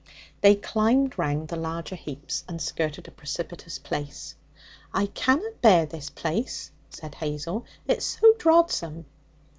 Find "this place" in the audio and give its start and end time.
5.85-6.71